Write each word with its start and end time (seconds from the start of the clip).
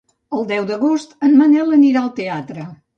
El 0.37 0.47
deu 0.51 0.65
d'agost 0.71 1.15
en 1.29 1.37
Manel 1.43 1.79
anirà 1.81 2.05
al 2.05 2.13
teatre. 2.21 2.71